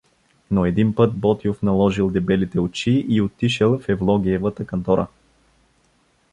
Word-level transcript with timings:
Но 0.51 0.65
един 0.65 0.95
път 0.95 1.13
Ботйов 1.13 1.61
наложил 1.61 2.09
дебелите 2.09 2.59
очи 2.59 3.05
и 3.09 3.21
отишел 3.21 3.79
в 3.79 3.89
Евлогиевата 3.89 4.65
кантора. 4.67 5.07